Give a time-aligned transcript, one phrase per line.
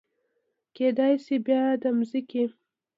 [0.75, 2.43] کیدای شي بیا د مځکې